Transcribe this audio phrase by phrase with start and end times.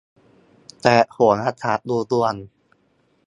[0.83, 2.33] แต่โหราศาสตร์ดูดวง